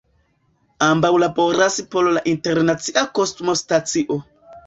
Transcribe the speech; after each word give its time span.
Ambaŭ 0.85 1.11
laboras 1.23 1.77
por 1.91 2.09
la 2.17 2.23
Internacia 2.33 3.05
Kosmostacio. 3.19 4.21